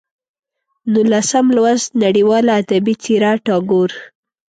[0.93, 3.91] نولسم لوست: نړیواله ادبي څېره ټاګور